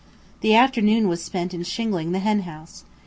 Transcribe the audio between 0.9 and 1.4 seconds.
was